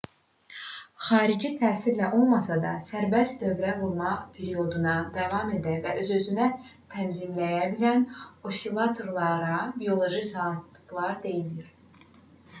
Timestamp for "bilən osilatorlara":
7.75-9.59